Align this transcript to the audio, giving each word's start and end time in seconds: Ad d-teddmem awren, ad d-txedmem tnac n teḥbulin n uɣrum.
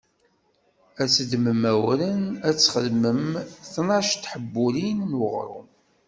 Ad 1.01 1.07
d-teddmem 1.09 1.61
awren, 1.73 2.23
ad 2.47 2.53
d-txedmem 2.55 3.25
tnac 3.71 4.09
n 4.15 4.17
teḥbulin 4.23 4.99
n 5.11 5.19
uɣrum. 5.23 5.69